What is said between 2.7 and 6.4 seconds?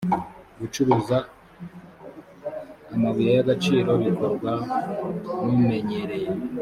amabuye y’agaciro bikorwa n’umenyereye